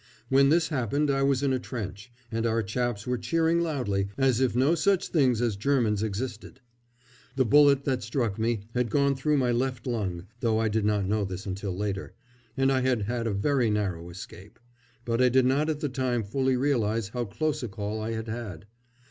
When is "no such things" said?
4.55-5.43